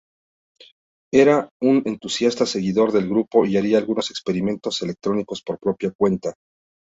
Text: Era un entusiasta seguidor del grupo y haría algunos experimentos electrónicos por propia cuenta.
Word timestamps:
Era 1.13 1.47
un 1.61 1.83
entusiasta 1.85 2.47
seguidor 2.47 2.91
del 2.91 3.07
grupo 3.07 3.45
y 3.45 3.55
haría 3.55 3.77
algunos 3.77 4.09
experimentos 4.09 4.81
electrónicos 4.81 5.43
por 5.43 5.59
propia 5.59 5.91
cuenta. 5.91 6.33